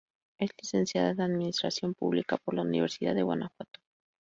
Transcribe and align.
Es 0.39 0.49
licenciada 0.59 1.11
en 1.11 1.21
Administración 1.21 1.93
pública 1.93 2.37
por 2.37 2.55
la 2.55 2.63
Universidad 2.63 3.13
de 3.13 3.21
Guanajuato. 3.21 3.81